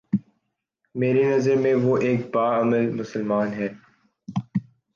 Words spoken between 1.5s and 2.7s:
میں وہ ایک با